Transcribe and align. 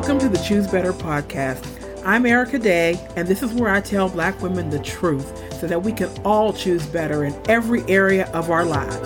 Welcome 0.00 0.18
to 0.20 0.30
the 0.30 0.42
Choose 0.42 0.66
Better 0.66 0.94
podcast. 0.94 1.62
I'm 2.06 2.24
Erica 2.24 2.58
Day, 2.58 2.98
and 3.16 3.28
this 3.28 3.42
is 3.42 3.52
where 3.52 3.68
I 3.68 3.82
tell 3.82 4.08
Black 4.08 4.40
women 4.40 4.70
the 4.70 4.78
truth 4.78 5.60
so 5.60 5.66
that 5.66 5.82
we 5.82 5.92
can 5.92 6.08
all 6.24 6.54
choose 6.54 6.86
better 6.86 7.26
in 7.26 7.38
every 7.50 7.82
area 7.82 8.24
of 8.32 8.50
our 8.50 8.64
lives. 8.64 8.96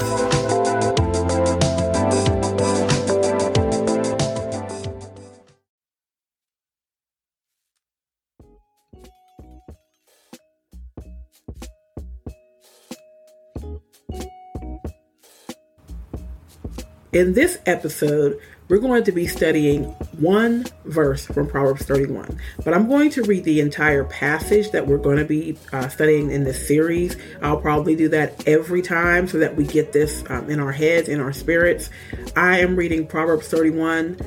In 17.12 17.32
this 17.32 17.58
episode, 17.66 18.38
we're 18.68 18.78
going 18.78 19.02
to 19.02 19.12
be 19.12 19.26
studying 19.26 19.92
one 20.18 20.66
verse 20.84 21.26
from 21.26 21.46
Proverbs 21.46 21.84
31. 21.84 22.38
But 22.64 22.74
I'm 22.74 22.88
going 22.88 23.10
to 23.10 23.22
read 23.22 23.44
the 23.44 23.60
entire 23.60 24.04
passage 24.04 24.70
that 24.70 24.86
we're 24.86 24.98
going 24.98 25.18
to 25.18 25.24
be 25.24 25.56
uh, 25.72 25.88
studying 25.88 26.30
in 26.30 26.44
this 26.44 26.66
series. 26.66 27.16
I'll 27.42 27.60
probably 27.60 27.96
do 27.96 28.08
that 28.10 28.46
every 28.46 28.82
time 28.82 29.26
so 29.28 29.38
that 29.38 29.56
we 29.56 29.64
get 29.64 29.92
this 29.92 30.24
um, 30.28 30.50
in 30.50 30.60
our 30.60 30.72
heads, 30.72 31.08
in 31.08 31.20
our 31.20 31.32
spirits. 31.32 31.90
I 32.36 32.60
am 32.60 32.76
reading 32.76 33.06
Proverbs 33.06 33.48
31, 33.48 34.18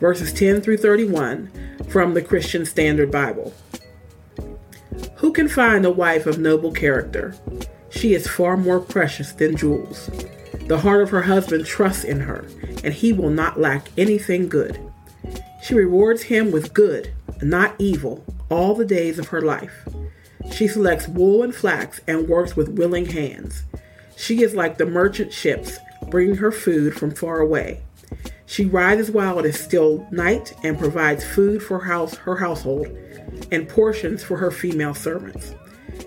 verses 0.00 0.32
10 0.32 0.60
through 0.60 0.78
31 0.78 1.50
from 1.88 2.14
the 2.14 2.22
Christian 2.22 2.66
Standard 2.66 3.10
Bible. 3.10 3.54
Who 5.16 5.32
can 5.32 5.48
find 5.48 5.84
a 5.84 5.90
wife 5.90 6.26
of 6.26 6.38
noble 6.38 6.72
character? 6.72 7.34
She 7.90 8.14
is 8.14 8.26
far 8.26 8.56
more 8.56 8.80
precious 8.80 9.32
than 9.32 9.56
jewels. 9.56 10.10
The 10.66 10.78
heart 10.78 11.02
of 11.02 11.10
her 11.10 11.22
husband 11.22 11.64
trusts 11.64 12.04
in 12.04 12.20
her, 12.20 12.46
and 12.82 12.92
he 12.92 13.12
will 13.12 13.30
not 13.30 13.60
lack 13.60 13.88
anything 13.96 14.48
good. 14.48 14.85
She 15.66 15.74
rewards 15.74 16.22
him 16.22 16.52
with 16.52 16.72
good, 16.72 17.12
not 17.42 17.74
evil, 17.80 18.24
all 18.48 18.76
the 18.76 18.84
days 18.84 19.18
of 19.18 19.26
her 19.28 19.42
life. 19.42 19.88
She 20.52 20.68
selects 20.68 21.08
wool 21.08 21.42
and 21.42 21.52
flax 21.52 22.00
and 22.06 22.28
works 22.28 22.54
with 22.54 22.68
willing 22.68 23.06
hands. 23.06 23.64
She 24.16 24.44
is 24.44 24.54
like 24.54 24.78
the 24.78 24.86
merchant 24.86 25.32
ships, 25.32 25.76
bringing 26.08 26.36
her 26.36 26.52
food 26.52 26.94
from 26.94 27.10
far 27.10 27.40
away. 27.40 27.80
She 28.46 28.64
rises 28.64 29.10
while 29.10 29.40
it 29.40 29.44
is 29.44 29.58
still 29.58 30.06
night 30.12 30.54
and 30.62 30.78
provides 30.78 31.24
food 31.24 31.60
for 31.60 31.80
house, 31.80 32.14
her 32.14 32.36
household 32.36 32.86
and 33.50 33.68
portions 33.68 34.22
for 34.22 34.36
her 34.36 34.52
female 34.52 34.94
servants. 34.94 35.52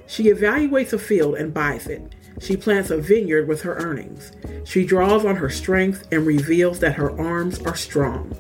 She 0.08 0.32
evaluates 0.32 0.94
a 0.94 1.00
field 1.00 1.36
and 1.36 1.54
buys 1.54 1.86
it. 1.86 2.16
She 2.40 2.56
plants 2.56 2.92
a 2.92 2.98
vineyard 2.98 3.50
with 3.50 3.64
her 3.64 3.76
earnings. 3.76 4.32
She 4.64 4.86
draws 4.86 5.26
on 5.26 5.36
her 5.36 5.50
strength 5.50 6.08
and 6.14 6.26
reveals 6.26 6.80
that 6.80 6.96
her 6.96 7.12
arms 7.20 7.60
are 7.64 7.76
strong. 7.76 8.34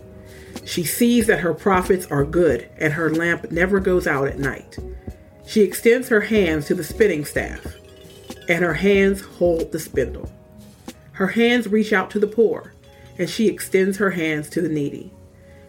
She 0.69 0.83
sees 0.83 1.25
that 1.25 1.39
her 1.39 1.55
profits 1.55 2.05
are 2.11 2.23
good 2.23 2.69
and 2.77 2.93
her 2.93 3.09
lamp 3.09 3.49
never 3.49 3.79
goes 3.79 4.05
out 4.05 4.27
at 4.27 4.37
night. 4.37 4.77
She 5.47 5.61
extends 5.61 6.09
her 6.09 6.21
hands 6.21 6.67
to 6.67 6.75
the 6.75 6.83
spinning 6.83 7.25
staff, 7.25 7.65
and 8.47 8.63
her 8.63 8.75
hands 8.75 9.21
hold 9.21 9.71
the 9.71 9.79
spindle. 9.79 10.31
Her 11.13 11.25
hands 11.25 11.67
reach 11.67 11.91
out 11.91 12.11
to 12.11 12.19
the 12.19 12.27
poor, 12.27 12.71
and 13.17 13.27
she 13.27 13.47
extends 13.47 13.97
her 13.97 14.11
hands 14.11 14.47
to 14.49 14.61
the 14.61 14.69
needy. 14.69 15.11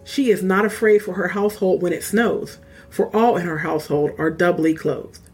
She 0.04 0.30
is 0.30 0.42
not 0.42 0.66
afraid 0.66 0.98
for 0.98 1.14
her 1.14 1.28
household 1.28 1.80
when 1.80 1.94
it 1.94 2.04
snows, 2.04 2.58
for 2.90 3.06
all 3.16 3.38
in 3.38 3.46
her 3.46 3.58
household 3.58 4.10
are 4.18 4.30
doubly 4.30 4.74
clothed. 4.74 5.30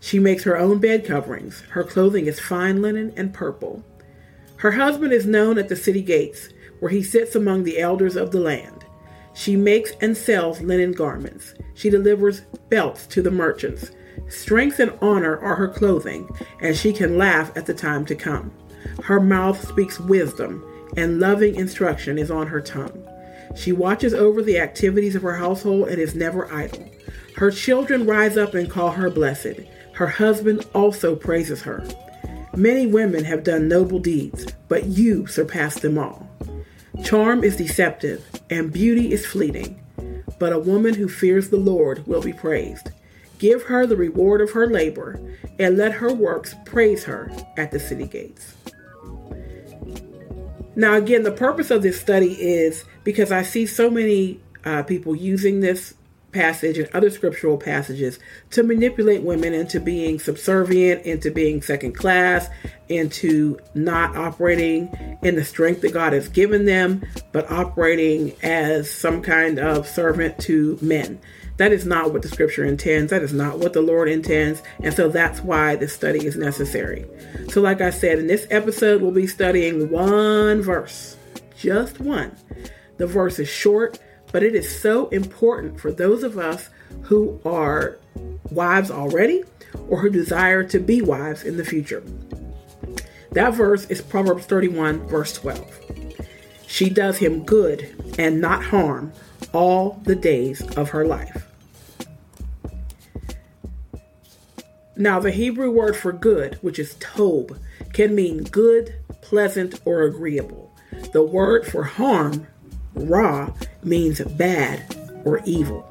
She 0.00 0.20
makes 0.20 0.44
her 0.44 0.56
own 0.56 0.78
bed 0.78 1.04
coverings. 1.04 1.60
Her 1.72 1.84
clothing 1.84 2.24
is 2.24 2.40
fine 2.40 2.80
linen 2.80 3.12
and 3.18 3.34
purple. 3.34 3.84
Her 4.56 4.70
husband 4.70 5.12
is 5.12 5.26
known 5.26 5.58
at 5.58 5.68
the 5.68 5.76
city 5.76 6.00
gates, 6.00 6.48
where 6.80 6.90
he 6.90 7.02
sits 7.02 7.34
among 7.34 7.64
the 7.64 7.78
elders 7.78 8.16
of 8.16 8.30
the 8.30 8.40
land. 8.40 8.81
She 9.34 9.56
makes 9.56 9.92
and 10.00 10.16
sells 10.16 10.60
linen 10.60 10.92
garments. 10.92 11.54
She 11.74 11.90
delivers 11.90 12.42
belts 12.68 13.06
to 13.08 13.22
the 13.22 13.30
merchants. 13.30 13.90
Strength 14.28 14.78
and 14.80 14.98
honor 15.00 15.38
are 15.38 15.54
her 15.56 15.68
clothing, 15.68 16.28
and 16.60 16.76
she 16.76 16.92
can 16.92 17.18
laugh 17.18 17.54
at 17.56 17.66
the 17.66 17.74
time 17.74 18.04
to 18.06 18.14
come. 18.14 18.52
Her 19.02 19.20
mouth 19.20 19.66
speaks 19.68 19.98
wisdom, 19.98 20.64
and 20.96 21.20
loving 21.20 21.54
instruction 21.54 22.18
is 22.18 22.30
on 22.30 22.46
her 22.46 22.60
tongue. 22.60 23.06
She 23.54 23.72
watches 23.72 24.14
over 24.14 24.42
the 24.42 24.58
activities 24.58 25.14
of 25.14 25.22
her 25.22 25.36
household 25.36 25.88
and 25.88 25.98
is 25.98 26.14
never 26.14 26.52
idle. 26.52 26.88
Her 27.36 27.50
children 27.50 28.06
rise 28.06 28.36
up 28.36 28.54
and 28.54 28.70
call 28.70 28.90
her 28.90 29.10
blessed. 29.10 29.60
Her 29.94 30.06
husband 30.06 30.66
also 30.74 31.16
praises 31.16 31.62
her. 31.62 31.84
Many 32.54 32.86
women 32.86 33.24
have 33.24 33.44
done 33.44 33.68
noble 33.68 33.98
deeds, 33.98 34.46
but 34.68 34.86
you 34.86 35.26
surpass 35.26 35.80
them 35.80 35.98
all. 35.98 36.28
Charm 37.02 37.42
is 37.42 37.56
deceptive, 37.56 38.24
and 38.52 38.70
beauty 38.70 39.12
is 39.12 39.24
fleeting, 39.24 39.82
but 40.38 40.52
a 40.52 40.58
woman 40.58 40.92
who 40.92 41.08
fears 41.08 41.48
the 41.48 41.56
Lord 41.56 42.06
will 42.06 42.20
be 42.20 42.34
praised. 42.34 42.90
Give 43.38 43.62
her 43.62 43.86
the 43.86 43.96
reward 43.96 44.42
of 44.42 44.50
her 44.50 44.66
labor, 44.66 45.18
and 45.58 45.78
let 45.78 45.92
her 45.92 46.12
works 46.12 46.54
praise 46.66 47.02
her 47.04 47.32
at 47.56 47.70
the 47.70 47.80
city 47.80 48.06
gates. 48.06 48.54
Now, 50.76 50.96
again, 50.96 51.22
the 51.22 51.32
purpose 51.32 51.70
of 51.70 51.82
this 51.82 51.98
study 51.98 52.34
is 52.34 52.84
because 53.04 53.32
I 53.32 53.42
see 53.42 53.64
so 53.64 53.88
many 53.88 54.38
uh, 54.66 54.82
people 54.82 55.16
using 55.16 55.60
this 55.60 55.94
passage 56.32 56.78
and 56.78 56.88
other 56.94 57.10
scriptural 57.10 57.56
passages 57.56 58.18
to 58.50 58.62
manipulate 58.62 59.22
women 59.22 59.52
into 59.52 59.78
being 59.78 60.18
subservient, 60.18 61.04
into 61.04 61.30
being 61.30 61.62
second 61.62 61.92
class, 61.92 62.48
into 62.88 63.58
not 63.74 64.16
operating 64.16 65.18
in 65.22 65.36
the 65.36 65.44
strength 65.44 65.82
that 65.82 65.92
God 65.92 66.12
has 66.12 66.28
given 66.28 66.64
them, 66.64 67.04
but 67.32 67.50
operating 67.50 68.34
as 68.42 68.90
some 68.90 69.22
kind 69.22 69.58
of 69.58 69.86
servant 69.86 70.38
to 70.40 70.78
men. 70.80 71.20
That 71.58 71.72
is 71.72 71.84
not 71.84 72.12
what 72.12 72.22
the 72.22 72.28
scripture 72.28 72.64
intends. 72.64 73.10
That 73.10 73.22
is 73.22 73.32
not 73.32 73.58
what 73.58 73.72
the 73.72 73.82
Lord 73.82 74.08
intends. 74.08 74.62
And 74.80 74.94
so 74.94 75.08
that's 75.08 75.40
why 75.40 75.76
this 75.76 75.92
study 75.92 76.26
is 76.26 76.36
necessary. 76.36 77.06
So, 77.50 77.60
like 77.60 77.80
I 77.80 77.90
said, 77.90 78.18
in 78.18 78.26
this 78.26 78.46
episode, 78.50 79.02
we'll 79.02 79.10
be 79.10 79.26
studying 79.26 79.90
one 79.90 80.62
verse, 80.62 81.16
just 81.56 82.00
one. 82.00 82.34
The 82.96 83.06
verse 83.06 83.38
is 83.38 83.48
short 83.48 83.98
but 84.32 84.42
it 84.42 84.54
is 84.54 84.80
so 84.80 85.08
important 85.08 85.78
for 85.78 85.92
those 85.92 86.22
of 86.22 86.38
us 86.38 86.70
who 87.02 87.38
are 87.44 87.98
wives 88.50 88.90
already 88.90 89.44
or 89.88 90.00
who 90.00 90.10
desire 90.10 90.64
to 90.64 90.80
be 90.80 91.02
wives 91.02 91.44
in 91.44 91.56
the 91.56 91.64
future. 91.64 92.02
That 93.32 93.54
verse 93.54 93.86
is 93.86 94.00
Proverbs 94.00 94.46
31, 94.46 95.06
verse 95.06 95.34
12. 95.34 95.80
She 96.66 96.90
does 96.90 97.18
him 97.18 97.44
good 97.44 97.94
and 98.18 98.40
not 98.40 98.64
harm 98.64 99.12
all 99.52 100.00
the 100.04 100.16
days 100.16 100.62
of 100.76 100.90
her 100.90 101.06
life. 101.06 101.46
Now, 104.96 105.20
the 105.20 105.30
Hebrew 105.30 105.70
word 105.70 105.96
for 105.96 106.12
good, 106.12 106.58
which 106.60 106.78
is 106.78 106.94
tob, 106.96 107.58
can 107.92 108.14
mean 108.14 108.44
good, 108.44 108.94
pleasant, 109.22 109.80
or 109.84 110.02
agreeable. 110.02 110.74
The 111.12 111.22
word 111.22 111.66
for 111.66 111.84
harm 111.84 112.46
Ra 112.94 113.50
means 113.82 114.20
bad 114.20 114.96
or 115.24 115.40
evil. 115.44 115.88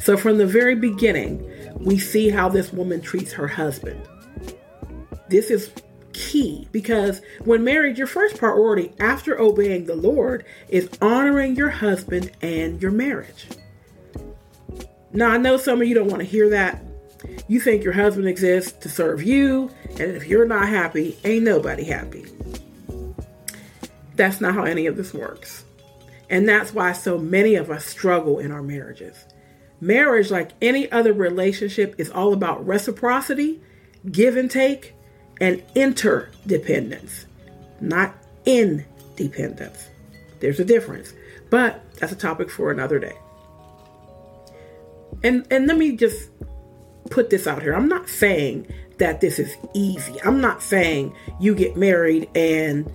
So 0.00 0.16
from 0.16 0.38
the 0.38 0.46
very 0.46 0.74
beginning, 0.74 1.50
we 1.76 1.98
see 1.98 2.28
how 2.28 2.48
this 2.48 2.72
woman 2.72 3.00
treats 3.00 3.32
her 3.32 3.48
husband. 3.48 4.00
This 5.28 5.50
is 5.50 5.70
key 6.12 6.68
because 6.72 7.20
when 7.44 7.64
married, 7.64 7.98
your 7.98 8.06
first 8.06 8.36
priority 8.36 8.92
after 9.00 9.40
obeying 9.40 9.86
the 9.86 9.96
Lord 9.96 10.44
is 10.68 10.88
honoring 11.00 11.56
your 11.56 11.70
husband 11.70 12.30
and 12.42 12.80
your 12.80 12.90
marriage. 12.90 13.46
Now, 15.12 15.30
I 15.30 15.36
know 15.36 15.56
some 15.56 15.80
of 15.80 15.86
you 15.86 15.94
don't 15.94 16.08
want 16.08 16.20
to 16.20 16.28
hear 16.28 16.50
that. 16.50 16.82
You 17.48 17.60
think 17.60 17.84
your 17.84 17.92
husband 17.92 18.28
exists 18.28 18.72
to 18.80 18.88
serve 18.88 19.22
you, 19.22 19.70
and 19.90 20.10
if 20.10 20.26
you're 20.26 20.46
not 20.46 20.68
happy, 20.68 21.16
ain't 21.24 21.44
nobody 21.44 21.84
happy. 21.84 22.26
That's 24.16 24.40
not 24.40 24.54
how 24.54 24.64
any 24.64 24.86
of 24.86 24.96
this 24.96 25.14
works. 25.14 25.64
And 26.30 26.48
that's 26.48 26.72
why 26.72 26.92
so 26.92 27.18
many 27.18 27.54
of 27.54 27.70
us 27.70 27.84
struggle 27.84 28.38
in 28.38 28.50
our 28.50 28.62
marriages. 28.62 29.24
Marriage, 29.80 30.30
like 30.30 30.52
any 30.62 30.90
other 30.90 31.12
relationship, 31.12 31.94
is 31.98 32.10
all 32.10 32.32
about 32.32 32.66
reciprocity, 32.66 33.60
give 34.10 34.36
and 34.36 34.50
take, 34.50 34.94
and 35.40 35.62
interdependence, 35.74 37.26
not 37.80 38.14
independence. 38.46 39.88
There's 40.40 40.60
a 40.60 40.64
difference, 40.64 41.12
but 41.50 41.82
that's 41.98 42.12
a 42.12 42.16
topic 42.16 42.50
for 42.50 42.70
another 42.70 42.98
day. 42.98 43.16
And 45.22 45.46
and 45.50 45.66
let 45.66 45.76
me 45.76 45.96
just 45.96 46.30
put 47.10 47.30
this 47.30 47.46
out 47.46 47.62
here. 47.62 47.74
I'm 47.74 47.88
not 47.88 48.08
saying 48.08 48.66
that 48.98 49.20
this 49.20 49.38
is 49.38 49.56
easy. 49.74 50.20
I'm 50.22 50.40
not 50.40 50.62
saying 50.62 51.14
you 51.40 51.54
get 51.54 51.76
married 51.76 52.28
and 52.34 52.90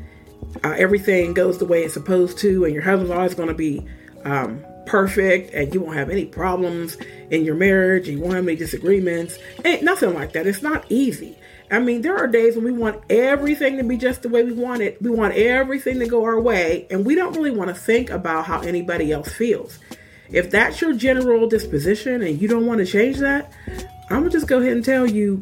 uh, 0.64 0.76
everything 0.78 1.34
goes 1.34 1.58
the 1.58 1.66
way 1.66 1.84
it's 1.84 1.94
supposed 1.94 2.38
to, 2.40 2.66
and 2.66 2.74
your 2.74 2.84
husband's 2.84 3.12
always 3.12 3.34
going 3.34 3.50
to 3.50 3.54
be 3.54 3.86
um, 4.26 4.64
perfect 4.86 5.54
and 5.54 5.74
you 5.74 5.80
won't 5.80 5.96
have 5.96 6.10
any 6.10 6.26
problems 6.26 6.98
in 7.30 7.46
your 7.46 7.56
marriage, 7.56 8.08
you 8.08 8.20
won't 8.20 8.34
have 8.34 8.48
any 8.48 8.56
disagreements. 8.56 9.38
Ain't 9.64 9.84
nothing 9.84 10.14
like 10.14 10.34
that. 10.34 10.48
It's 10.48 10.64
not 10.64 10.86
easy. 10.90 11.38
I 11.72 11.78
mean, 11.78 12.02
there 12.02 12.18
are 12.18 12.28
days 12.28 12.56
when 12.56 12.66
we 12.66 12.72
want 12.72 13.04
everything 13.12 13.78
to 13.78 13.84
be 13.84 13.98
just 13.98 14.24
the 14.24 14.30
way 14.30 14.44
we 14.44 14.54
want 14.54 14.82
it. 14.82 15.00
We 15.02 15.12
want 15.12 15.36
everything 15.36 16.00
to 16.00 16.08
go 16.08 16.24
our 16.24 16.42
way, 16.42 16.88
and 16.90 17.06
we 17.06 17.14
don't 17.14 17.36
really 17.36 17.52
want 17.52 17.70
to 17.70 17.76
think 17.76 18.10
about 18.10 18.46
how 18.46 18.62
anybody 18.62 19.12
else 19.12 19.32
feels. 19.32 19.78
If 20.32 20.50
that's 20.50 20.82
your 20.82 20.94
general 20.94 21.48
disposition 21.48 22.24
and 22.24 22.42
you 22.42 22.48
don't 22.48 22.66
want 22.66 22.80
to 22.80 22.88
change 22.88 23.18
that, 23.18 23.54
I'm 24.10 24.22
gonna 24.22 24.30
just 24.32 24.48
go 24.48 24.60
ahead 24.60 24.74
and 24.74 24.86
tell 24.86 25.06
you, 25.06 25.38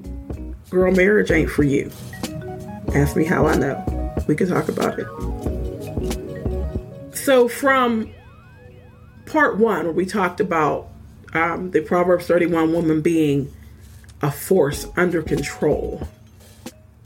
girl, 0.69 0.91
marriage 0.91 1.31
ain't 1.31 1.49
for 1.49 1.63
you. 1.63 1.89
Ask 2.93 3.15
me 3.15 3.23
how 3.23 3.45
I 3.45 3.55
know. 3.55 3.96
We 4.27 4.35
can 4.35 4.47
talk 4.47 4.67
about 4.67 4.99
it. 4.99 5.07
So, 7.15 7.47
from 7.47 8.11
part 9.25 9.57
one, 9.57 9.85
where 9.85 9.93
we 9.93 10.05
talked 10.05 10.39
about 10.39 10.89
um, 11.33 11.71
the 11.71 11.81
Proverbs 11.81 12.27
31 12.27 12.71
woman 12.71 13.01
being 13.01 13.51
a 14.21 14.31
force 14.31 14.87
under 14.95 15.21
control, 15.21 16.07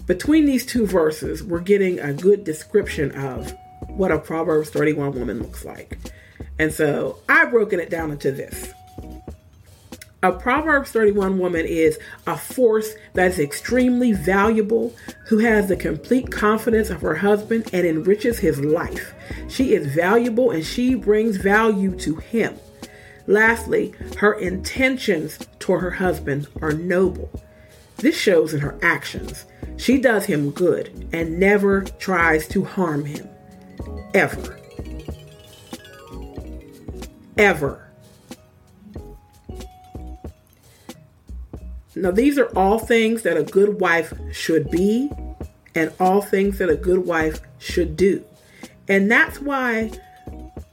between 0.06 0.46
these 0.46 0.66
two 0.66 0.86
verses, 0.86 1.44
we're 1.44 1.60
getting 1.60 2.00
a 2.00 2.14
good 2.14 2.44
description 2.44 3.12
of 3.12 3.54
what 3.88 4.12
a 4.12 4.20
Proverbs 4.20 4.70
31 4.70 5.14
woman 5.14 5.42
looks 5.42 5.64
like. 5.64 5.98
And 6.60 6.74
so 6.74 7.18
I've 7.30 7.52
broken 7.52 7.80
it 7.80 7.90
down 7.90 8.12
into 8.12 8.32
this. 8.32 8.74
A 10.24 10.32
Proverbs 10.32 10.92
31 10.92 11.40
woman 11.40 11.66
is 11.66 11.98
a 12.28 12.38
force 12.38 12.94
that 13.14 13.32
is 13.32 13.40
extremely 13.40 14.12
valuable, 14.12 14.96
who 15.26 15.40
has 15.40 15.68
the 15.68 15.76
complete 15.76 16.30
confidence 16.30 16.92
of 16.92 17.02
her 17.02 17.16
husband 17.16 17.68
and 17.74 17.88
enriches 17.88 18.38
his 18.38 18.60
life. 18.60 19.16
She 19.50 19.74
is 19.74 19.88
valuable 19.88 20.52
and 20.52 20.64
she 20.64 20.94
brings 20.94 21.38
value 21.38 21.96
to 21.98 22.18
him. 22.18 22.56
Lastly, 23.26 23.96
her 24.18 24.34
intentions 24.34 25.40
toward 25.58 25.82
her 25.82 25.92
husband 25.92 26.48
are 26.62 26.74
noble. 26.74 27.32
This 27.98 28.16
shows 28.16 28.54
in 28.54 28.60
her 28.60 28.78
actions. 28.84 29.46
She 29.78 29.98
does 29.98 30.26
him 30.26 30.52
good 30.52 31.10
and 31.12 31.40
never 31.40 31.82
tries 31.82 32.48
to 32.50 32.64
harm 32.64 33.06
him. 33.06 33.28
Ever. 34.14 34.60
Ever. 37.40 37.91
Now, 41.96 42.12
these 42.12 42.38
are 42.38 42.48
all 42.58 42.80
things 42.80 43.24
that 43.24 43.38
a 43.38 43.44
good 43.44 43.80
wife 43.80 44.14
should 44.32 44.72
be 44.72 45.12
and 45.76 45.92
all 46.00 46.22
things 46.22 46.58
that 46.60 46.70
a 46.70 46.76
good 46.76 47.06
wife 47.06 47.40
should 47.60 47.98
do. 47.98 48.24
And 48.88 49.12
that's 49.12 49.40
why 49.40 49.92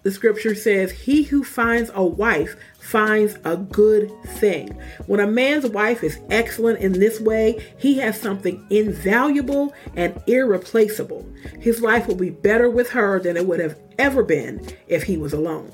the 0.03 0.11
scripture 0.13 0.55
says, 0.55 0.93
He 0.93 1.25
who 1.25 1.43
finds 1.43 1.91
a 1.93 2.05
wife 2.05 2.57
finds 2.79 3.37
a 3.45 3.57
good 3.57 4.11
thing. 4.25 4.69
When 5.07 5.21
a 5.21 5.27
man's 5.27 5.67
wife 5.67 6.03
is 6.03 6.19
excellent 6.31 6.79
in 6.79 6.93
this 6.93 7.21
way, 7.21 7.75
he 7.79 7.99
has 7.99 8.21
something 8.21 8.65
invaluable 8.71 9.75
and 9.95 10.21
irreplaceable. 10.27 11.27
His 11.61 11.83
life 11.83 12.07
will 12.07 12.15
be 12.15 12.31
better 12.31 12.71
with 12.71 12.91
her 12.91 13.21
than 13.21 13.37
it 13.37 13.47
would 13.47 13.61
have 13.61 13.79
ever 13.99 14.23
been 14.23 14.67
if 14.87 15.03
he 15.03 15.17
was 15.17 15.33
alone, 15.33 15.71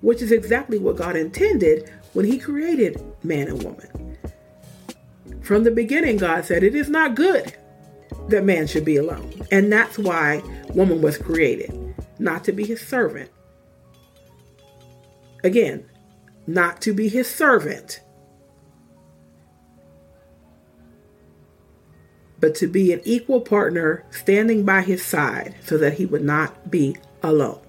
which 0.00 0.22
is 0.22 0.32
exactly 0.32 0.78
what 0.78 0.96
God 0.96 1.16
intended 1.16 1.90
when 2.12 2.24
he 2.24 2.38
created 2.38 3.02
man 3.22 3.48
and 3.48 3.62
woman. 3.62 4.03
From 5.44 5.62
the 5.62 5.70
beginning, 5.70 6.16
God 6.16 6.46
said, 6.46 6.62
It 6.62 6.74
is 6.74 6.88
not 6.88 7.14
good 7.14 7.54
that 8.28 8.44
man 8.44 8.66
should 8.66 8.84
be 8.84 8.96
alone. 8.96 9.30
And 9.50 9.70
that's 9.70 9.98
why 9.98 10.42
woman 10.70 11.02
was 11.02 11.18
created, 11.18 11.94
not 12.18 12.44
to 12.44 12.52
be 12.52 12.64
his 12.64 12.80
servant. 12.80 13.30
Again, 15.44 15.84
not 16.46 16.80
to 16.82 16.94
be 16.94 17.08
his 17.08 17.30
servant, 17.30 18.00
but 22.40 22.54
to 22.56 22.66
be 22.66 22.92
an 22.92 23.02
equal 23.04 23.42
partner 23.42 24.04
standing 24.10 24.64
by 24.64 24.80
his 24.80 25.04
side 25.04 25.54
so 25.62 25.76
that 25.76 25.94
he 25.94 26.06
would 26.06 26.24
not 26.24 26.70
be 26.70 26.96
alone. 27.22 27.60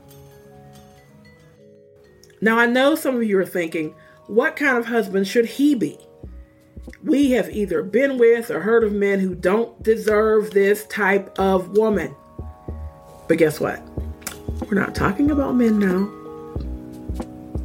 Now, 2.39 2.57
I 2.57 2.67
know 2.67 2.95
some 2.95 3.17
of 3.17 3.23
you 3.23 3.37
are 3.39 3.45
thinking, 3.45 3.93
what 4.27 4.55
kind 4.55 4.77
of 4.77 4.85
husband 4.85 5.27
should 5.27 5.45
he 5.45 5.75
be? 5.75 5.97
We 7.03 7.31
have 7.31 7.49
either 7.49 7.83
been 7.83 8.17
with 8.17 8.49
or 8.51 8.59
heard 8.59 8.83
of 8.83 8.93
men 8.93 9.19
who 9.19 9.35
don't 9.35 9.81
deserve 9.83 10.51
this 10.51 10.85
type 10.87 11.37
of 11.39 11.77
woman. 11.77 12.15
But 13.27 13.37
guess 13.37 13.59
what? 13.59 13.81
We're 14.61 14.79
not 14.79 14.95
talking 14.95 15.31
about 15.31 15.55
men 15.55 15.79
now 15.79 16.25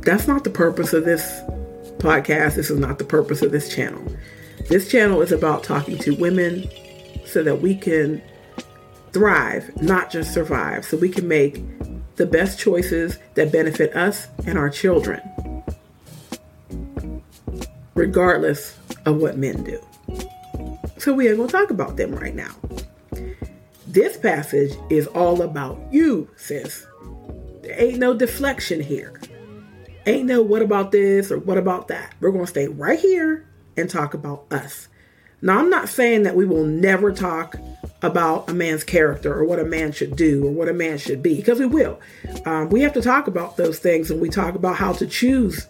that's 0.02 0.26
not 0.26 0.44
the 0.44 0.50
purpose 0.50 0.92
of 0.92 1.04
this 1.04 1.40
podcast. 1.98 2.56
This 2.56 2.70
is 2.70 2.78
not 2.78 2.98
the 2.98 3.04
purpose 3.04 3.42
of 3.42 3.52
this 3.52 3.74
channel. 3.74 4.02
This 4.68 4.90
channel 4.90 5.20
is 5.20 5.32
about 5.32 5.62
talking 5.62 5.98
to 5.98 6.14
women 6.14 6.68
so 7.26 7.42
that 7.42 7.60
we 7.60 7.74
can 7.74 8.22
thrive, 9.12 9.70
not 9.82 10.10
just 10.10 10.32
survive, 10.32 10.84
so 10.84 10.96
we 10.96 11.08
can 11.08 11.28
make 11.28 11.62
the 12.16 12.26
best 12.26 12.58
choices 12.58 13.18
that 13.34 13.52
benefit 13.52 13.94
us 13.94 14.28
and 14.46 14.58
our 14.58 14.70
children, 14.70 15.20
regardless 17.94 18.78
of 19.06 19.16
what 19.16 19.36
men 19.36 19.64
do. 19.64 19.80
So 20.98 21.14
we 21.14 21.28
are 21.28 21.36
going 21.36 21.48
to 21.48 21.52
talk 21.52 21.70
about 21.70 21.96
them 21.96 22.14
right 22.14 22.34
now. 22.34 22.54
This 23.86 24.16
passage 24.16 24.72
is 24.90 25.06
all 25.08 25.42
about 25.42 25.80
you, 25.90 26.28
sis. 26.36 26.86
There 27.62 27.74
ain't 27.80 27.98
no 27.98 28.14
deflection 28.14 28.80
here. 28.80 29.20
Ain't 30.06 30.26
no 30.26 30.42
what 30.42 30.62
about 30.62 30.92
this 30.92 31.30
or 31.30 31.38
what 31.38 31.58
about 31.58 31.88
that. 31.88 32.14
We're 32.20 32.30
going 32.30 32.44
to 32.44 32.50
stay 32.50 32.68
right 32.68 32.98
here 32.98 33.48
and 33.76 33.88
talk 33.88 34.14
about 34.14 34.46
us. 34.50 34.88
Now, 35.42 35.58
I'm 35.58 35.70
not 35.70 35.88
saying 35.88 36.24
that 36.24 36.36
we 36.36 36.44
will 36.44 36.64
never 36.64 37.12
talk 37.12 37.56
about 38.02 38.50
a 38.50 38.54
man's 38.54 38.84
character 38.84 39.32
or 39.32 39.44
what 39.44 39.58
a 39.58 39.64
man 39.64 39.92
should 39.92 40.16
do 40.16 40.46
or 40.46 40.50
what 40.50 40.68
a 40.68 40.74
man 40.74 40.98
should 40.98 41.22
be, 41.22 41.36
because 41.36 41.58
we 41.58 41.66
will. 41.66 41.98
Um, 42.44 42.68
we 42.68 42.82
have 42.82 42.92
to 42.92 43.02
talk 43.02 43.26
about 43.26 43.56
those 43.56 43.78
things 43.78 44.10
and 44.10 44.20
we 44.20 44.28
talk 44.28 44.54
about 44.54 44.76
how 44.76 44.92
to 44.92 45.06
choose 45.06 45.66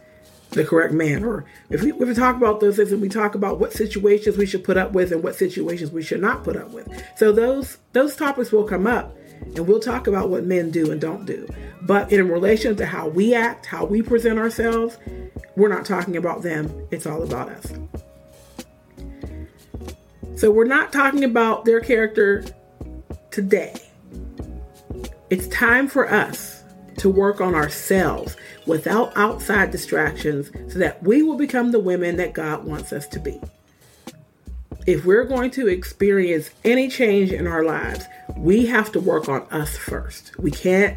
the 0.51 0.65
correct 0.65 0.93
manner. 0.93 1.45
If 1.69 1.83
we, 1.83 1.93
if 1.93 1.99
we 1.99 2.15
talk 2.15 2.37
about 2.37 2.61
those 2.61 2.77
things 2.77 2.93
and 2.93 3.01
we 3.01 3.09
talk 3.09 3.35
about 3.35 3.61
what 3.61 3.73
situations 3.73 4.37
we 4.37 4.47
should 4.47 4.65
put 4.65 4.77
up 4.77 4.93
with 4.93 5.13
and 5.13 5.23
what 5.23 5.37
situations 5.37 5.91
we 5.91 6.03
should 6.03 6.21
not 6.21 6.45
put 6.45 6.57
up 6.57 6.71
with. 6.71 6.89
So 7.17 7.33
those 7.33 7.79
those 7.93 8.17
topics 8.17 8.53
will 8.53 8.65
come 8.65 8.87
up 8.87 9.17
and 9.43 9.67
we'll 9.67 9.81
talk 9.81 10.07
about 10.07 10.29
what 10.29 10.45
men 10.45 10.71
do 10.71 10.91
and 10.91 11.01
don't 11.01 11.25
do. 11.25 11.49
But 11.83 12.13
in 12.13 12.29
relation 12.29 12.77
to 12.77 12.87
how 12.87 13.09
we 13.09 13.35
act, 13.35 13.67
how 13.67 13.85
we 13.85 14.03
present 14.03 14.39
ourselves, 14.39 14.99
we're 15.57 15.69
not 15.69 15.85
talking 15.85 16.17
about 16.17 16.43
them. 16.43 16.87
It's 16.91 17.07
all 17.07 17.23
about 17.23 17.49
us. 17.49 17.73
So 20.37 20.51
we're 20.51 20.65
not 20.65 20.93
talking 20.93 21.25
about 21.25 21.65
their 21.65 21.81
character 21.81 22.45
today. 23.31 23.75
It's 25.29 25.47
time 25.49 25.87
for 25.87 26.11
us 26.11 26.63
to 26.99 27.09
work 27.09 27.41
on 27.41 27.55
ourselves 27.55 28.37
without 28.67 29.17
outside 29.17 29.71
distractions 29.71 30.51
so 30.73 30.79
that 30.79 31.03
we 31.03 31.23
will 31.23 31.37
become 31.37 31.73
the 31.73 31.81
women 31.81 32.17
that 32.17 32.33
God 32.33 32.65
wants 32.65 32.93
us 32.93 33.07
to 33.09 33.21
be. 33.21 33.41
If 34.87 35.05
we're 35.05 35.25
going 35.25 35.51
to 35.53 35.69
experience 35.69 36.51
any 36.65 36.89
change 36.89 37.33
in 37.33 37.47
our 37.47 37.65
lives, 37.65 38.05
we 38.37 38.67
have 38.67 38.91
to 38.93 39.01
work 39.01 39.29
on 39.29 39.43
us 39.51 39.77
first. 39.77 40.39
We 40.39 40.51
can't 40.51 40.97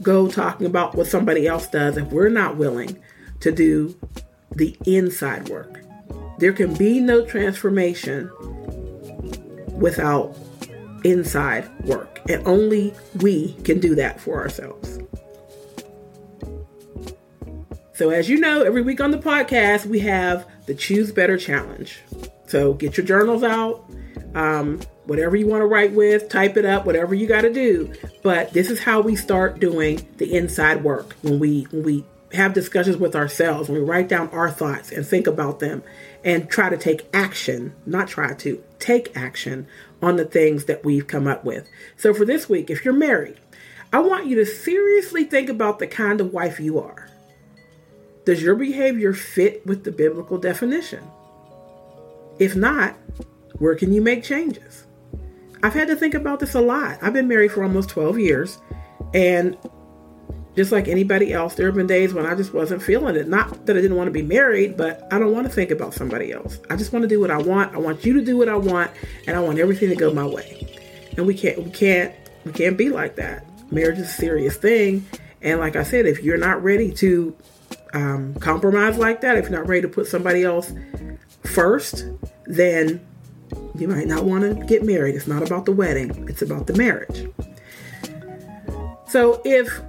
go 0.00 0.28
talking 0.28 0.66
about 0.66 0.94
what 0.94 1.06
somebody 1.06 1.46
else 1.46 1.66
does 1.68 1.96
if 1.96 2.08
we're 2.08 2.28
not 2.28 2.56
willing 2.56 2.98
to 3.40 3.52
do 3.52 3.96
the 4.54 4.76
inside 4.86 5.48
work. 5.48 5.80
There 6.38 6.52
can 6.52 6.74
be 6.74 7.00
no 7.00 7.24
transformation 7.24 8.30
without 9.78 10.36
inside 11.04 11.68
work, 11.84 12.20
and 12.28 12.46
only 12.46 12.94
we 13.16 13.54
can 13.64 13.80
do 13.80 13.94
that 13.96 14.20
for 14.20 14.40
ourselves. 14.40 14.98
So, 17.98 18.10
as 18.10 18.28
you 18.28 18.38
know, 18.38 18.62
every 18.62 18.82
week 18.82 19.00
on 19.00 19.10
the 19.10 19.18
podcast, 19.18 19.84
we 19.84 19.98
have 19.98 20.46
the 20.66 20.74
Choose 20.76 21.10
Better 21.10 21.36
Challenge. 21.36 21.98
So, 22.46 22.74
get 22.74 22.96
your 22.96 23.04
journals 23.04 23.42
out. 23.42 23.90
Um, 24.36 24.78
whatever 25.06 25.34
you 25.34 25.48
want 25.48 25.62
to 25.62 25.66
write 25.66 25.90
with, 25.90 26.28
type 26.28 26.56
it 26.56 26.64
up, 26.64 26.86
whatever 26.86 27.12
you 27.16 27.26
got 27.26 27.40
to 27.40 27.52
do. 27.52 27.92
But 28.22 28.52
this 28.52 28.70
is 28.70 28.78
how 28.78 29.00
we 29.00 29.16
start 29.16 29.58
doing 29.58 30.06
the 30.18 30.32
inside 30.32 30.84
work 30.84 31.16
when 31.22 31.40
we 31.40 31.64
when 31.72 31.82
we 31.82 32.04
have 32.34 32.54
discussions 32.54 32.98
with 32.98 33.16
ourselves, 33.16 33.68
when 33.68 33.80
we 33.80 33.84
write 33.84 34.06
down 34.06 34.28
our 34.28 34.48
thoughts 34.48 34.92
and 34.92 35.04
think 35.04 35.26
about 35.26 35.58
them 35.58 35.82
and 36.24 36.48
try 36.48 36.68
to 36.68 36.76
take 36.76 37.08
action, 37.12 37.74
not 37.84 38.06
try 38.06 38.32
to 38.34 38.62
take 38.78 39.16
action 39.16 39.66
on 40.00 40.14
the 40.14 40.24
things 40.24 40.66
that 40.66 40.84
we've 40.84 41.08
come 41.08 41.26
up 41.26 41.44
with. 41.44 41.68
So 41.96 42.14
for 42.14 42.24
this 42.24 42.48
week, 42.48 42.70
if 42.70 42.84
you're 42.84 42.94
married, 42.94 43.40
I 43.92 43.98
want 43.98 44.26
you 44.26 44.36
to 44.36 44.46
seriously 44.46 45.24
think 45.24 45.48
about 45.48 45.80
the 45.80 45.88
kind 45.88 46.20
of 46.20 46.32
wife 46.32 46.60
you 46.60 46.78
are. 46.78 47.08
Does 48.28 48.42
your 48.42 48.56
behavior 48.56 49.14
fit 49.14 49.66
with 49.66 49.84
the 49.84 49.90
biblical 49.90 50.36
definition? 50.36 51.02
If 52.38 52.54
not, 52.54 52.94
where 53.54 53.74
can 53.74 53.90
you 53.90 54.02
make 54.02 54.22
changes? 54.22 54.84
I've 55.62 55.72
had 55.72 55.88
to 55.88 55.96
think 55.96 56.12
about 56.12 56.38
this 56.38 56.52
a 56.52 56.60
lot. 56.60 56.98
I've 57.00 57.14
been 57.14 57.26
married 57.26 57.52
for 57.52 57.62
almost 57.62 57.88
12 57.88 58.18
years, 58.18 58.58
and 59.14 59.56
just 60.56 60.72
like 60.72 60.88
anybody 60.88 61.32
else, 61.32 61.54
there 61.54 61.64
have 61.68 61.74
been 61.74 61.86
days 61.86 62.12
when 62.12 62.26
I 62.26 62.34
just 62.34 62.52
wasn't 62.52 62.82
feeling 62.82 63.16
it. 63.16 63.28
Not 63.28 63.64
that 63.64 63.78
I 63.78 63.80
didn't 63.80 63.96
want 63.96 64.08
to 64.08 64.12
be 64.12 64.20
married, 64.20 64.76
but 64.76 65.10
I 65.10 65.18
don't 65.18 65.32
want 65.32 65.46
to 65.46 65.50
think 65.50 65.70
about 65.70 65.94
somebody 65.94 66.30
else. 66.30 66.58
I 66.68 66.76
just 66.76 66.92
want 66.92 67.04
to 67.04 67.08
do 67.08 67.20
what 67.20 67.30
I 67.30 67.38
want. 67.38 67.74
I 67.74 67.78
want 67.78 68.04
you 68.04 68.12
to 68.12 68.22
do 68.22 68.36
what 68.36 68.50
I 68.50 68.56
want, 68.56 68.90
and 69.26 69.38
I 69.38 69.40
want 69.40 69.58
everything 69.58 69.88
to 69.88 69.96
go 69.96 70.12
my 70.12 70.26
way. 70.26 70.68
And 71.16 71.26
we 71.26 71.32
can't, 71.32 71.64
we 71.64 71.70
can't, 71.70 72.14
we 72.44 72.52
can't 72.52 72.76
be 72.76 72.90
like 72.90 73.16
that. 73.16 73.46
Marriage 73.72 73.98
is 73.98 74.10
a 74.10 74.12
serious 74.12 74.58
thing, 74.58 75.06
and 75.40 75.60
like 75.60 75.76
I 75.76 75.82
said, 75.82 76.04
if 76.04 76.22
you're 76.22 76.36
not 76.36 76.62
ready 76.62 76.92
to 76.92 77.34
um, 77.94 78.34
compromise 78.34 78.98
like 78.98 79.20
that, 79.22 79.36
if 79.36 79.48
you're 79.48 79.58
not 79.58 79.68
ready 79.68 79.82
to 79.82 79.88
put 79.88 80.06
somebody 80.06 80.44
else 80.44 80.72
first, 81.44 82.06
then 82.46 83.04
you 83.76 83.88
might 83.88 84.06
not 84.06 84.24
want 84.24 84.42
to 84.42 84.64
get 84.66 84.84
married. 84.84 85.14
It's 85.14 85.26
not 85.26 85.42
about 85.42 85.64
the 85.64 85.72
wedding; 85.72 86.28
it's 86.28 86.42
about 86.42 86.66
the 86.66 86.74
marriage. 86.74 87.28
So 89.08 89.40
if 89.44 89.80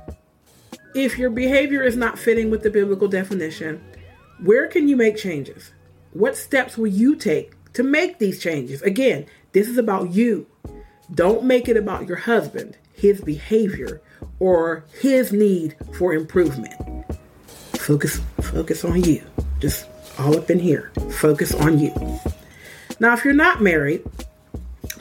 if 0.95 1.17
your 1.17 1.29
behavior 1.29 1.83
is 1.83 1.95
not 1.95 2.17
fitting 2.17 2.49
with 2.49 2.63
the 2.63 2.69
biblical 2.69 3.07
definition, 3.07 3.83
where 4.43 4.67
can 4.67 4.87
you 4.87 4.95
make 4.95 5.17
changes? 5.17 5.71
What 6.13 6.37
steps 6.37 6.77
will 6.77 6.87
you 6.87 7.15
take 7.15 7.53
to 7.73 7.83
make 7.83 8.17
these 8.17 8.41
changes? 8.41 8.81
Again, 8.81 9.25
this 9.51 9.67
is 9.67 9.77
about 9.77 10.11
you. 10.11 10.47
Don't 11.13 11.43
make 11.43 11.67
it 11.67 11.77
about 11.77 12.07
your 12.07 12.17
husband, 12.17 12.77
his 12.93 13.21
behavior, 13.21 14.01
or 14.39 14.85
his 15.01 15.31
need 15.31 15.75
for 15.93 16.13
improvement. 16.13 16.73
Focus 17.89 18.21
focus 18.39 18.85
on 18.85 19.03
you. 19.03 19.23
Just 19.59 19.87
all 20.19 20.37
up 20.37 20.51
in 20.51 20.59
here. 20.59 20.91
Focus 21.13 21.55
on 21.55 21.79
you. 21.79 21.91
Now, 22.99 23.13
if 23.13 23.25
you're 23.25 23.33
not 23.33 23.63
married 23.63 24.03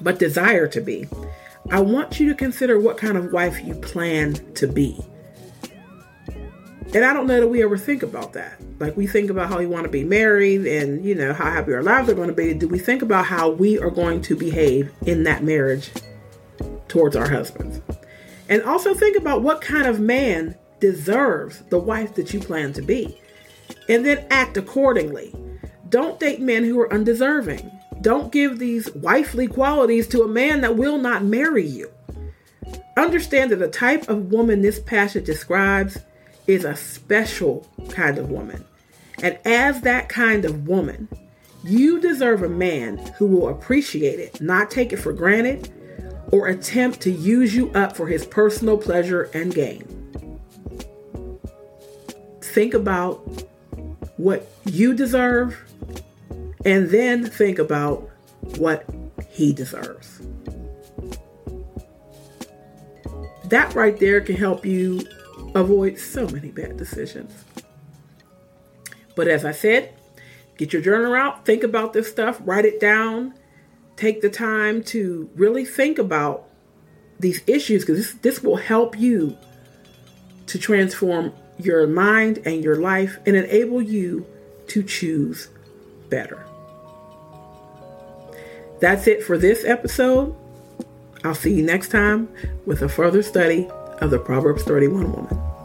but 0.00 0.18
desire 0.18 0.66
to 0.68 0.80
be, 0.80 1.07
I 1.71 1.80
want 1.80 2.18
you 2.18 2.30
to 2.30 2.35
consider 2.35 2.80
what 2.80 2.97
kind 2.97 3.18
of 3.18 3.30
wife 3.30 3.62
you 3.62 3.75
plan 3.75 4.37
to 4.54 4.66
be. 4.66 4.99
And 6.95 7.04
I 7.04 7.12
don't 7.12 7.26
know 7.26 7.40
that 7.40 7.49
we 7.49 7.62
ever 7.62 7.76
think 7.76 8.02
about 8.02 8.33
that. 8.33 8.59
Like 8.78 8.97
we 8.97 9.07
think 9.07 9.28
about 9.28 9.50
how 9.50 9.59
we 9.59 9.66
want 9.66 9.85
to 9.85 9.90
be 9.90 10.04
married 10.04 10.66
and, 10.66 11.04
you 11.04 11.14
know, 11.14 11.35
how 11.35 11.50
happy 11.50 11.75
our 11.75 11.83
lives 11.83 12.09
are 12.09 12.14
going 12.14 12.30
to 12.30 12.35
be. 12.35 12.54
Do 12.54 12.68
we 12.68 12.78
think 12.78 13.02
about 13.02 13.26
how 13.26 13.50
we 13.50 13.78
are 13.78 13.90
going 13.90 14.23
to 14.23 14.35
behave 14.35 14.90
in 15.04 15.25
that 15.25 15.45
marriage 15.45 15.90
towards 16.88 17.16
our 17.16 17.28
husbands? 17.28 17.83
And 18.49 18.62
also 18.62 18.95
think 18.95 19.18
about 19.18 19.42
what 19.42 19.61
kind 19.61 19.87
of 19.87 20.00
man 20.00 20.57
deserves 20.80 21.62
the 21.70 21.78
wife 21.78 22.14
that 22.14 22.32
you 22.32 22.40
plan 22.40 22.73
to 22.75 22.82
be. 22.82 23.20
And 23.88 24.04
then 24.04 24.26
act 24.30 24.56
accordingly. 24.56 25.35
Don't 25.88 26.20
date 26.20 26.40
men 26.40 26.64
who 26.64 26.78
are 26.80 26.92
undeserving. 26.92 27.70
Don't 28.00 28.32
give 28.32 28.58
these 28.58 28.92
wifely 28.94 29.47
qualities 29.47 30.06
to 30.08 30.23
a 30.23 30.28
man 30.28 30.61
that 30.61 30.76
will 30.76 30.99
not 30.99 31.25
marry 31.25 31.66
you. 31.66 31.90
Understand 32.97 33.50
that 33.50 33.56
the 33.56 33.68
type 33.68 34.08
of 34.08 34.30
woman 34.30 34.61
this 34.61 34.80
passage 34.80 35.25
describes 35.25 35.99
is 36.47 36.64
a 36.64 36.76
special 36.76 37.66
kind 37.90 38.18
of 38.18 38.30
woman. 38.30 38.64
And 39.23 39.38
as 39.44 39.80
that 39.82 40.08
kind 40.08 40.44
of 40.44 40.66
woman, 40.66 41.08
you 41.64 42.00
deserve 42.00 42.42
a 42.42 42.49
man 42.49 42.99
who 43.18 43.26
will 43.26 43.49
appreciate 43.49 44.20
it, 44.20 44.40
not 44.40 44.70
take 44.70 44.92
it 44.92 44.99
for 44.99 45.12
granted, 45.12 45.70
or 46.30 46.49
attempt 46.49 47.00
to 47.00 47.11
use 47.11 47.54
you 47.54 47.70
up 47.73 47.97
for 47.97 48.06
his 48.06 48.25
personal 48.26 48.78
pleasure 48.78 49.30
and 49.35 49.54
gain. 49.54 49.98
Think 52.59 52.75
about 52.75 53.19
what 54.17 54.50
you 54.65 54.93
deserve 54.93 55.57
and 56.65 56.91
then 56.91 57.25
think 57.25 57.61
about 57.61 58.11
what 58.57 58.85
he 59.31 59.53
deserves. 59.53 60.21
That 63.45 63.73
right 63.77 63.97
there 64.00 64.21
can 64.21 64.35
help 64.35 64.67
you 64.67 65.03
avoid 65.55 66.00
so 66.00 66.27
many 66.31 66.49
bad 66.49 66.77
decisions. 66.77 67.45
But 69.15 69.29
as 69.29 69.45
I 69.45 69.53
said, 69.53 69.95
get 70.57 70.73
your 70.73 70.83
journal 70.83 71.15
out, 71.15 71.47
think 71.47 71.62
about 71.62 71.93
this 71.93 72.11
stuff, 72.11 72.41
write 72.45 72.65
it 72.65 72.81
down, 72.81 73.35
take 73.95 74.21
the 74.21 74.31
time 74.31 74.83
to 74.87 75.31
really 75.37 75.65
think 75.65 75.97
about 75.97 76.49
these 77.21 77.41
issues 77.47 77.85
because 77.85 77.99
this, 77.99 78.15
this 78.15 78.43
will 78.43 78.57
help 78.57 78.99
you 78.99 79.38
to 80.47 80.59
transform 80.59 81.33
your 81.59 81.87
mind 81.87 82.41
and 82.45 82.62
your 82.62 82.77
life 82.77 83.19
and 83.27 83.37
enable 83.37 83.83
you 83.83 84.27
to 84.69 84.83
choose 84.83 85.49
better. 86.09 86.45
That's 88.81 89.07
it 89.07 89.23
for 89.23 89.37
this 89.37 89.65
episode. 89.65 90.35
I'll 91.25 91.35
see 91.35 91.53
you 91.53 91.62
next 91.62 91.88
time 91.88 92.29
with 92.65 92.83
a 92.83 92.88
further 92.88 93.23
study 93.23 93.69
of 94.00 94.11
the 94.11 94.19
Proverbs 94.19 94.62
31 94.62 95.12
woman. 95.12 95.58